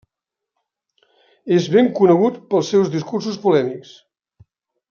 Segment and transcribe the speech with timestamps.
[1.59, 3.97] És ben conegut pels seus discursos polèmics.